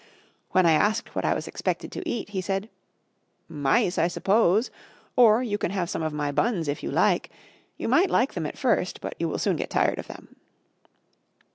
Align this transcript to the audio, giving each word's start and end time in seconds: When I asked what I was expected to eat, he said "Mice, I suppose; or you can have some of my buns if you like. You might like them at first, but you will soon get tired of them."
When 0.49 0.65
I 0.65 0.71
asked 0.71 1.13
what 1.13 1.25
I 1.25 1.35
was 1.35 1.47
expected 1.47 1.91
to 1.91 2.09
eat, 2.09 2.29
he 2.29 2.41
said 2.41 2.69
"Mice, 3.47 3.99
I 3.99 4.07
suppose; 4.07 4.71
or 5.15 5.43
you 5.43 5.59
can 5.59 5.69
have 5.69 5.91
some 5.91 6.01
of 6.01 6.11
my 6.11 6.31
buns 6.31 6.67
if 6.67 6.81
you 6.81 6.89
like. 6.89 7.29
You 7.77 7.87
might 7.87 8.09
like 8.09 8.33
them 8.33 8.47
at 8.47 8.57
first, 8.57 8.99
but 8.99 9.13
you 9.19 9.29
will 9.29 9.37
soon 9.37 9.57
get 9.57 9.69
tired 9.69 9.99
of 9.99 10.07
them." 10.07 10.37